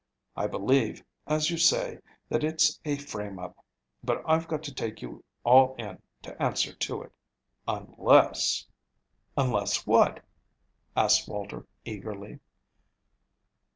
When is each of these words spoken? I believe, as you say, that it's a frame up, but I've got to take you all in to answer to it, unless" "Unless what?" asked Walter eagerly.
I 0.35 0.47
believe, 0.47 1.03
as 1.27 1.51
you 1.51 1.59
say, 1.59 1.99
that 2.27 2.43
it's 2.43 2.79
a 2.83 2.95
frame 2.97 3.37
up, 3.37 3.63
but 4.03 4.23
I've 4.25 4.47
got 4.47 4.63
to 4.63 4.73
take 4.73 4.99
you 5.03 5.23
all 5.43 5.75
in 5.75 6.01
to 6.23 6.41
answer 6.41 6.73
to 6.73 7.03
it, 7.03 7.11
unless" 7.67 8.65
"Unless 9.37 9.85
what?" 9.85 10.25
asked 10.95 11.27
Walter 11.27 11.67
eagerly. 11.85 12.39